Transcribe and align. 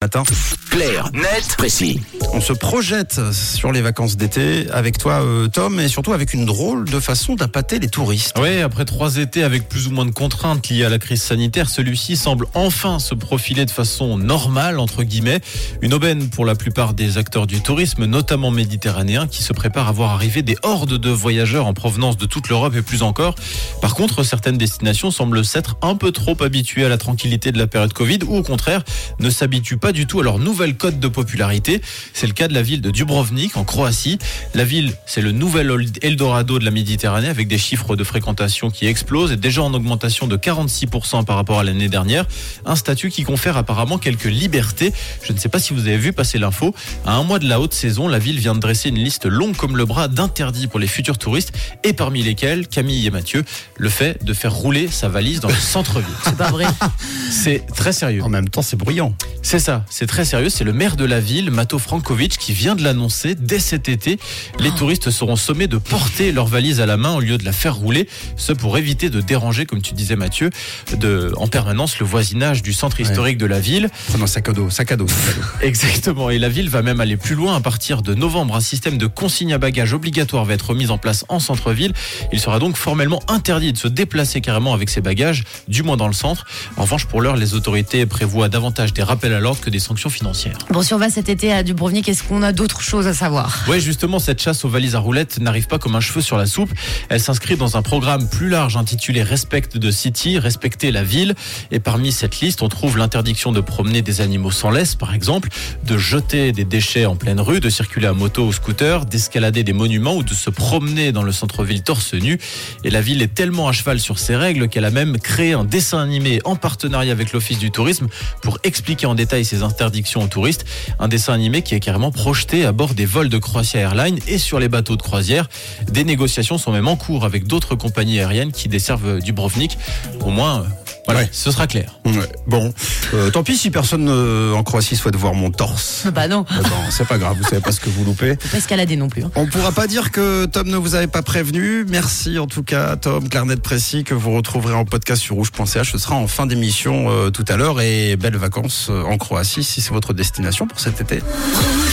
matin. 0.00 0.69
Clair, 0.70 1.10
net, 1.12 1.56
précis. 1.58 2.00
On 2.32 2.40
se 2.40 2.52
projette 2.52 3.20
sur 3.32 3.72
les 3.72 3.80
vacances 3.80 4.16
d'été 4.16 4.70
avec 4.70 4.98
toi, 4.98 5.14
euh, 5.14 5.48
Tom, 5.48 5.80
et 5.80 5.88
surtout 5.88 6.12
avec 6.12 6.32
une 6.32 6.44
drôle 6.44 6.88
de 6.88 7.00
façon 7.00 7.34
d'appâter 7.34 7.80
les 7.80 7.88
touristes. 7.88 8.36
Oui, 8.40 8.60
après 8.60 8.84
trois 8.84 9.16
étés 9.16 9.42
avec 9.42 9.68
plus 9.68 9.88
ou 9.88 9.90
moins 9.90 10.06
de 10.06 10.12
contraintes 10.12 10.68
liées 10.68 10.84
à 10.84 10.88
la 10.88 11.00
crise 11.00 11.22
sanitaire, 11.22 11.68
celui-ci 11.68 12.14
semble 12.14 12.46
enfin 12.54 13.00
se 13.00 13.16
profiler 13.16 13.66
de 13.66 13.70
façon 13.72 14.16
normale, 14.16 14.78
entre 14.78 15.02
guillemets. 15.02 15.40
Une 15.82 15.92
aubaine 15.92 16.30
pour 16.30 16.44
la 16.44 16.54
plupart 16.54 16.94
des 16.94 17.18
acteurs 17.18 17.48
du 17.48 17.60
tourisme, 17.62 18.04
notamment 18.04 18.52
méditerranéens, 18.52 19.26
qui 19.26 19.42
se 19.42 19.52
préparent 19.52 19.88
à 19.88 19.92
voir 19.92 20.10
arriver 20.12 20.42
des 20.42 20.56
hordes 20.62 20.98
de 20.98 21.10
voyageurs 21.10 21.66
en 21.66 21.74
provenance 21.74 22.16
de 22.16 22.26
toute 22.26 22.48
l'Europe 22.48 22.76
et 22.76 22.82
plus 22.82 23.02
encore. 23.02 23.34
Par 23.82 23.96
contre, 23.96 24.22
certaines 24.22 24.56
destinations 24.56 25.10
semblent 25.10 25.44
s'être 25.44 25.76
un 25.82 25.96
peu 25.96 26.12
trop 26.12 26.40
habituées 26.40 26.84
à 26.84 26.88
la 26.88 26.98
tranquillité 26.98 27.50
de 27.50 27.58
la 27.58 27.66
période 27.66 27.92
Covid, 27.92 28.20
ou 28.28 28.36
au 28.36 28.44
contraire, 28.44 28.84
ne 29.18 29.30
s'habituent 29.30 29.76
pas 29.76 29.90
du 29.90 30.06
tout 30.06 30.20
à 30.20 30.22
leur 30.22 30.38
nouvelle 30.38 30.59
cote 30.68 31.00
de 31.00 31.08
popularité. 31.08 31.80
C'est 32.12 32.26
le 32.26 32.32
cas 32.32 32.48
de 32.48 32.54
la 32.54 32.62
ville 32.62 32.80
de 32.80 32.90
Dubrovnik 32.90 33.56
en 33.56 33.64
Croatie. 33.64 34.18
La 34.54 34.64
ville, 34.64 34.92
c'est 35.06 35.22
le 35.22 35.32
nouvel 35.32 35.70
Eldorado 36.02 36.58
de 36.58 36.64
la 36.64 36.70
Méditerranée 36.70 37.28
avec 37.28 37.48
des 37.48 37.58
chiffres 37.58 37.96
de 37.96 38.04
fréquentation 38.04 38.70
qui 38.70 38.86
explosent 38.86 39.32
et 39.32 39.36
déjà 39.36 39.62
en 39.62 39.72
augmentation 39.72 40.26
de 40.26 40.36
46% 40.36 41.24
par 41.24 41.36
rapport 41.36 41.58
à 41.58 41.64
l'année 41.64 41.88
dernière. 41.88 42.26
Un 42.66 42.76
statut 42.76 43.10
qui 43.10 43.24
confère 43.24 43.56
apparemment 43.56 43.98
quelques 43.98 44.24
libertés. 44.24 44.92
Je 45.22 45.32
ne 45.32 45.38
sais 45.38 45.48
pas 45.48 45.58
si 45.58 45.72
vous 45.72 45.86
avez 45.86 45.96
vu 45.96 46.12
passer 46.12 46.38
l'info. 46.38 46.74
À 47.06 47.14
un 47.14 47.24
mois 47.24 47.38
de 47.38 47.48
la 47.48 47.60
haute 47.60 47.74
saison, 47.74 48.08
la 48.08 48.18
ville 48.18 48.38
vient 48.38 48.54
de 48.54 48.60
dresser 48.60 48.90
une 48.90 48.98
liste 48.98 49.26
longue 49.26 49.56
comme 49.56 49.76
le 49.76 49.84
bras 49.84 50.08
d'interdits 50.08 50.66
pour 50.66 50.80
les 50.80 50.86
futurs 50.86 51.18
touristes 51.18 51.52
et 51.84 51.92
parmi 51.92 52.22
lesquels 52.22 52.68
Camille 52.68 53.06
et 53.06 53.10
Mathieu, 53.10 53.44
le 53.76 53.88
fait 53.88 54.22
de 54.24 54.34
faire 54.34 54.52
rouler 54.52 54.88
sa 54.88 55.08
valise 55.08 55.40
dans 55.40 55.48
le 55.48 55.54
centre-ville. 55.54 56.14
C'est 56.24 56.36
pas 56.36 56.50
vrai. 56.50 56.66
C'est 57.30 57.64
très 57.74 57.92
sérieux. 57.92 58.22
En 58.22 58.28
même 58.28 58.48
temps, 58.48 58.62
c'est 58.62 58.76
bruyant. 58.76 59.14
C'est 59.42 59.58
ça, 59.58 59.84
c'est 59.88 60.06
très 60.06 60.24
sérieux. 60.24 60.50
C'est 60.50 60.64
le 60.64 60.72
maire 60.72 60.96
de 60.96 61.04
la 61.04 61.18
ville, 61.18 61.50
Mato 61.50 61.78
Frankovic, 61.78 62.36
qui 62.36 62.52
vient 62.52 62.74
de 62.74 62.82
l'annoncer 62.82 63.34
dès 63.34 63.58
cet 63.58 63.88
été. 63.88 64.18
Les 64.58 64.70
touristes 64.70 65.10
seront 65.10 65.36
sommés 65.36 65.66
de 65.66 65.78
porter 65.78 66.30
leur 66.30 66.46
valise 66.46 66.80
à 66.80 66.86
la 66.86 66.96
main 66.96 67.14
au 67.14 67.20
lieu 67.20 67.38
de 67.38 67.44
la 67.44 67.52
faire 67.52 67.74
rouler. 67.74 68.06
Ce 68.36 68.52
pour 68.52 68.76
éviter 68.76 69.08
de 69.08 69.20
déranger, 69.20 69.66
comme 69.66 69.80
tu 69.80 69.94
disais 69.94 70.14
Mathieu, 70.14 70.50
de, 70.96 71.32
en 71.36 71.46
permanence 71.46 71.98
le 71.98 72.06
voisinage 72.06 72.62
du 72.62 72.72
centre 72.72 73.00
historique 73.00 73.38
de 73.38 73.46
la 73.46 73.60
ville. 73.60 73.88
Prenons 74.08 74.26
sac 74.26 74.48
à 74.48 74.52
dos, 74.52 74.68
sac 74.68 74.92
à 74.92 74.96
dos, 74.96 75.08
sac 75.08 75.34
à 75.34 75.40
dos. 75.40 75.66
Exactement. 75.66 76.30
Et 76.30 76.38
la 76.38 76.48
ville 76.48 76.68
va 76.68 76.82
même 76.82 77.00
aller 77.00 77.16
plus 77.16 77.34
loin. 77.34 77.56
À 77.56 77.60
partir 77.60 78.02
de 78.02 78.14
novembre, 78.14 78.54
un 78.54 78.60
système 78.60 78.98
de 78.98 79.06
consigne 79.06 79.54
à 79.54 79.58
bagages 79.58 79.94
obligatoire 79.94 80.44
va 80.44 80.52
être 80.54 80.74
mis 80.74 80.90
en 80.90 80.98
place 80.98 81.24
en 81.28 81.40
centre-ville. 81.40 81.94
Il 82.32 82.40
sera 82.40 82.58
donc 82.58 82.76
formellement 82.76 83.22
interdit 83.26 83.72
de 83.72 83.78
se 83.78 83.88
déplacer 83.88 84.42
carrément 84.42 84.74
avec 84.74 84.90
ses 84.90 85.00
bagages, 85.00 85.44
du 85.66 85.82
moins 85.82 85.96
dans 85.96 86.08
le 86.08 86.12
centre. 86.12 86.44
En 86.76 86.82
revanche, 86.82 87.06
pour 87.06 87.22
l'heure, 87.22 87.36
les 87.36 87.54
autorités 87.54 88.04
prévoient 88.06 88.48
davantage 88.48 88.92
des 88.92 89.02
rappels 89.02 89.29
à 89.34 89.40
l'ordre 89.40 89.60
que 89.60 89.70
des 89.70 89.78
sanctions 89.78 90.10
financières. 90.10 90.58
Bon, 90.70 90.82
si 90.82 90.94
on 90.94 90.98
va 90.98 91.10
cet 91.10 91.28
été 91.28 91.52
à 91.52 91.62
Dubrovnik, 91.62 92.08
est-ce 92.08 92.22
qu'on 92.22 92.42
a 92.42 92.52
d'autres 92.52 92.80
choses 92.80 93.06
à 93.06 93.14
savoir? 93.14 93.64
Ouais, 93.68 93.80
justement, 93.80 94.18
cette 94.18 94.40
chasse 94.40 94.64
aux 94.64 94.68
valises 94.68 94.94
à 94.94 94.98
roulettes 94.98 95.38
n'arrive 95.40 95.66
pas 95.66 95.78
comme 95.78 95.94
un 95.94 96.00
cheveu 96.00 96.20
sur 96.20 96.36
la 96.36 96.46
soupe. 96.46 96.70
Elle 97.08 97.20
s'inscrit 97.20 97.56
dans 97.56 97.76
un 97.76 97.82
programme 97.82 98.28
plus 98.28 98.48
large 98.48 98.76
intitulé 98.76 99.22
Respect 99.22 99.62
the 99.80 99.90
City, 99.90 100.38
respecter 100.38 100.90
la 100.90 101.02
ville. 101.02 101.34
Et 101.70 101.80
parmi 101.80 102.12
cette 102.12 102.40
liste, 102.40 102.62
on 102.62 102.68
trouve 102.68 102.96
l'interdiction 102.96 103.52
de 103.52 103.60
promener 103.60 104.02
des 104.02 104.20
animaux 104.20 104.50
sans 104.50 104.70
laisse, 104.70 104.94
par 104.94 105.14
exemple, 105.14 105.48
de 105.84 105.98
jeter 105.98 106.52
des 106.52 106.64
déchets 106.64 107.06
en 107.06 107.16
pleine 107.16 107.40
rue, 107.40 107.60
de 107.60 107.70
circuler 107.70 108.06
à 108.06 108.12
moto 108.12 108.44
ou 108.44 108.52
scooter, 108.52 109.06
d'escalader 109.06 109.62
des 109.64 109.72
monuments 109.72 110.16
ou 110.16 110.22
de 110.22 110.34
se 110.34 110.50
promener 110.50 111.12
dans 111.12 111.22
le 111.22 111.32
centre-ville 111.32 111.82
torse 111.82 112.14
nu. 112.14 112.38
Et 112.84 112.90
la 112.90 113.00
ville 113.00 113.22
est 113.22 113.34
tellement 113.34 113.68
à 113.68 113.72
cheval 113.72 114.00
sur 114.00 114.18
ces 114.18 114.36
règles 114.36 114.68
qu'elle 114.68 114.84
a 114.84 114.90
même 114.90 115.18
créé 115.18 115.52
un 115.52 115.64
dessin 115.64 116.02
animé 116.02 116.40
en 116.44 116.56
partenariat 116.56 117.12
avec 117.12 117.32
l'Office 117.32 117.58
du 117.58 117.70
tourisme 117.70 118.08
pour 118.42 118.58
expliquer 118.62 119.06
en 119.06 119.14
détail 119.20 119.44
ces 119.44 119.62
interdictions 119.62 120.22
aux 120.22 120.28
touristes. 120.28 120.64
Un 120.98 121.08
dessin 121.08 121.34
animé 121.34 121.60
qui 121.60 121.74
est 121.74 121.80
carrément 121.80 122.10
projeté 122.10 122.64
à 122.64 122.72
bord 122.72 122.94
des 122.94 123.04
vols 123.04 123.28
de 123.28 123.36
Croatia 123.36 123.80
Airlines 123.80 124.18
et 124.26 124.38
sur 124.38 124.58
les 124.58 124.68
bateaux 124.68 124.96
de 124.96 125.02
croisière. 125.02 125.48
Des 125.92 126.04
négociations 126.04 126.56
sont 126.56 126.72
même 126.72 126.88
en 126.88 126.96
cours 126.96 127.26
avec 127.26 127.46
d'autres 127.46 127.74
compagnies 127.74 128.18
aériennes 128.18 128.50
qui 128.50 128.68
desservent 128.68 129.20
Dubrovnik. 129.20 129.76
Au 130.24 130.30
moins, 130.30 130.64
voilà, 131.06 131.20
Ouais. 131.20 131.28
ce 131.32 131.50
sera 131.50 131.66
clair. 131.66 131.98
Ouais. 132.04 132.12
Bon, 132.46 132.72
euh, 133.14 133.30
tant 133.30 133.42
pis 133.42 133.56
si 133.56 133.70
personne 133.70 134.08
euh, 134.08 134.52
en 134.54 134.62
Croatie 134.62 134.96
souhaite 134.96 135.16
voir 135.16 135.34
mon 135.34 135.50
torse. 135.50 136.04
Bah 136.14 136.28
non, 136.28 136.44
ben, 136.50 136.62
c'est 136.90 137.06
pas 137.06 137.18
grave, 137.18 137.36
vous 137.38 137.44
savez 137.44 137.60
pas 137.60 137.72
ce 137.72 137.80
que 137.80 137.88
vous 137.90 138.04
loupez. 138.04 138.36
faut 138.40 138.48
pas 138.48 138.58
escalader 138.58 138.96
non 138.96 139.08
plus. 139.08 139.22
hein. 139.24 139.30
On 139.36 139.46
pourra 139.46 139.72
pas 139.72 139.86
dire 139.86 140.10
que 140.10 140.46
Tom 140.46 140.68
ne 140.68 140.76
vous 140.76 140.94
avait 140.94 141.06
pas 141.06 141.22
prévenu. 141.22 141.84
Merci 141.88 142.38
en 142.38 142.46
tout 142.46 142.62
cas, 142.62 142.96
Tom, 142.96 143.28
Clarnet 143.28 143.56
Précis, 143.56 144.04
que 144.04 144.14
vous 144.14 144.32
retrouverez 144.34 144.74
en 144.74 144.84
podcast 144.84 145.22
sur 145.22 145.36
rouge.ch. 145.36 145.92
Ce 145.92 145.98
sera 145.98 146.14
en 146.16 146.26
fin 146.26 146.46
d'émission 146.46 147.10
euh, 147.10 147.30
tout 147.30 147.44
à 147.48 147.56
l'heure 147.56 147.80
et 147.80 148.16
belles 148.16 148.36
vacances 148.36 148.90
en 148.90 149.16
Croatie 149.18 149.64
si 149.64 149.80
c'est 149.80 149.92
votre 149.92 150.12
destination 150.12 150.66
pour 150.66 150.80
cet 150.80 151.00
été. 151.00 151.16
Rouge. 151.20 151.89